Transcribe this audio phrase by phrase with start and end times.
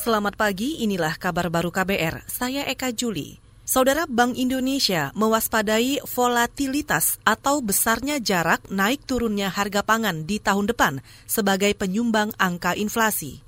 [0.00, 2.24] Selamat pagi, inilah kabar baru KBR.
[2.24, 3.36] Saya Eka Juli.
[3.68, 11.04] Saudara Bank Indonesia mewaspadai volatilitas atau besarnya jarak naik turunnya harga pangan di tahun depan
[11.28, 13.44] sebagai penyumbang angka inflasi.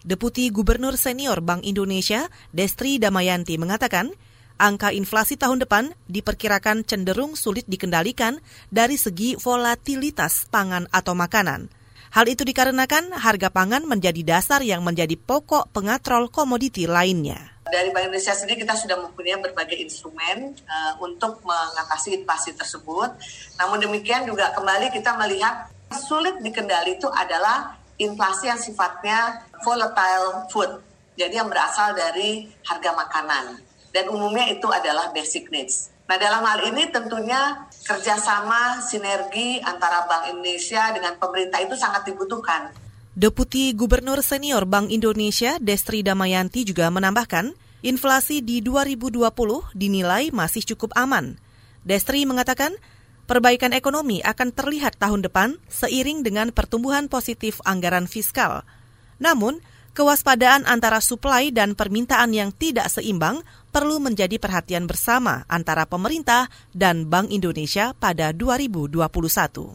[0.00, 2.24] Deputi Gubernur Senior Bank Indonesia,
[2.56, 4.16] Destri Damayanti mengatakan,
[4.56, 8.40] angka inflasi tahun depan diperkirakan cenderung sulit dikendalikan
[8.72, 11.81] dari segi volatilitas pangan atau makanan.
[12.12, 17.56] Hal itu dikarenakan harga pangan menjadi dasar yang menjadi pokok pengatrol komoditi lainnya.
[17.64, 23.16] Dari Bank Indonesia sendiri kita sudah mempunyai berbagai instrumen uh, untuk mengatasi inflasi tersebut.
[23.56, 25.72] Namun demikian juga kembali kita melihat
[26.04, 30.84] sulit dikendali itu adalah inflasi yang sifatnya volatile food.
[31.16, 33.56] Jadi yang berasal dari harga makanan.
[33.88, 35.91] Dan umumnya itu adalah basic needs.
[36.12, 42.68] Nah dalam hal ini tentunya kerjasama sinergi antara Bank Indonesia dengan pemerintah itu sangat dibutuhkan.
[43.16, 49.24] Deputi Gubernur Senior Bank Indonesia Destri Damayanti juga menambahkan, inflasi di 2020
[49.72, 51.40] dinilai masih cukup aman.
[51.80, 52.76] Destri mengatakan,
[53.24, 58.68] perbaikan ekonomi akan terlihat tahun depan seiring dengan pertumbuhan positif anggaran fiskal.
[59.16, 59.64] Namun,
[59.96, 63.40] kewaspadaan antara suplai dan permintaan yang tidak seimbang
[63.72, 69.72] perlu menjadi perhatian bersama antara pemerintah dan Bank Indonesia pada 2021.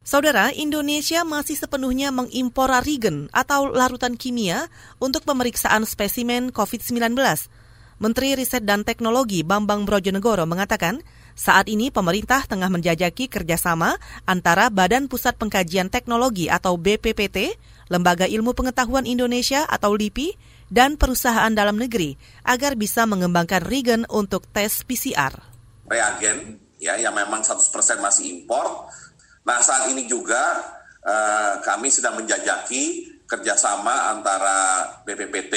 [0.00, 7.14] Saudara, Indonesia masih sepenuhnya mengimpor regen atau larutan kimia untuk pemeriksaan spesimen COVID-19.
[8.00, 11.04] Menteri Riset dan Teknologi Bambang Brojonegoro mengatakan,
[11.36, 17.60] saat ini pemerintah tengah menjajaki kerjasama antara Badan Pusat Pengkajian Teknologi atau BPPT,
[17.92, 20.32] Lembaga Ilmu Pengetahuan Indonesia atau LIPI,
[20.70, 22.14] dan perusahaan dalam negeri
[22.46, 25.34] agar bisa mengembangkan regen untuk tes PCR.
[25.90, 27.60] Reagen ya yang memang 100%
[28.00, 28.88] masih impor.
[29.44, 30.62] Nah saat ini juga
[31.04, 35.54] uh, kami sedang menjajaki kerjasama antara BPPT,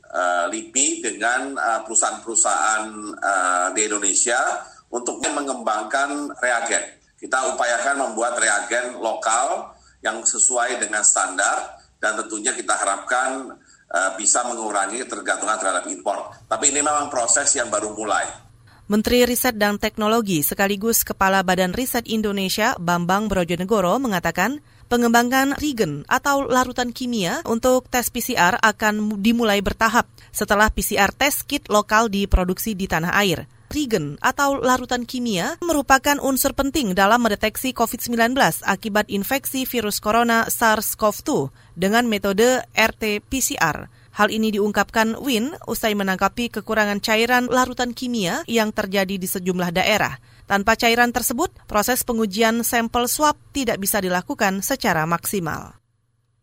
[0.00, 2.88] eh, LIPI dengan uh, perusahaan-perusahaan
[3.20, 4.40] uh, di Indonesia
[4.88, 6.80] untuk mengembangkan reagen.
[7.20, 13.52] Kita upayakan membuat reagen lokal yang sesuai dengan standar dan tentunya kita harapkan
[13.90, 16.30] uh, bisa mengurangi ketergantungan terhadap impor.
[16.46, 18.50] Tapi ini memang proses yang baru mulai.
[18.90, 24.58] Menteri Riset dan Teknologi sekaligus Kepala Badan Riset Indonesia Bambang Brojonegoro mengatakan
[24.90, 31.70] pengembangan regen atau larutan kimia untuk tes PCR akan dimulai bertahap setelah PCR test kit
[31.70, 33.46] lokal diproduksi di tanah air.
[33.70, 38.36] Regen atau larutan kimia merupakan unsur penting dalam mendeteksi COVID-19
[38.66, 41.48] akibat infeksi virus corona SARS-CoV-2
[41.78, 43.88] dengan metode RT-PCR.
[44.10, 50.20] Hal ini diungkapkan Win usai menangkapi kekurangan cairan larutan kimia yang terjadi di sejumlah daerah.
[50.44, 55.79] Tanpa cairan tersebut, proses pengujian sampel swab tidak bisa dilakukan secara maksimal.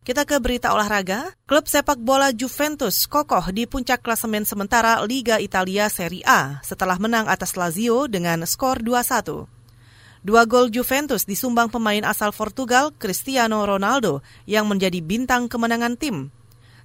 [0.08, 1.36] Kita ke berita olahraga.
[1.44, 7.28] Klub sepak bola Juventus kokoh di puncak klasemen sementara Liga Italia Serie A setelah menang
[7.28, 9.44] atas Lazio dengan skor 2-1.
[10.24, 16.32] Dua gol Juventus disumbang pemain asal Portugal Cristiano Ronaldo yang menjadi bintang kemenangan tim.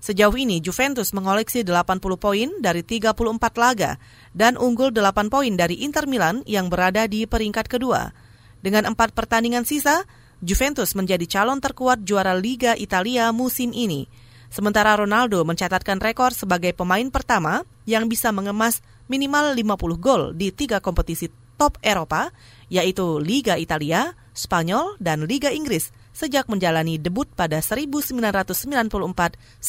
[0.04, 3.16] Sejauh ini Juventus mengoleksi 80 poin dari 34
[3.56, 4.04] laga
[4.36, 8.12] dan unggul 8 poin dari Inter Milan yang berada di peringkat kedua.
[8.60, 10.04] Dengan empat pertandingan sisa,
[10.44, 14.12] Juventus menjadi calon terkuat juara Liga Italia musim ini.
[14.52, 20.84] Sementara Ronaldo mencatatkan rekor sebagai pemain pertama yang bisa mengemas minimal 50 gol di tiga
[20.84, 22.36] kompetisi top Eropa,
[22.68, 29.64] yaitu Liga Italia, Spanyol, dan Liga Inggris sejak menjalani debut pada 1994-1995.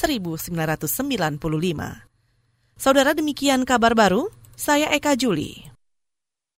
[2.75, 4.27] Saudara demikian kabar baru,
[4.59, 5.74] saya Eka Juli.